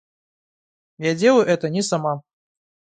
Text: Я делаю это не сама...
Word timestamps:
Я 0.97 1.13
делаю 1.13 1.45
это 1.45 1.69
не 1.69 1.83
сама... 1.83 2.23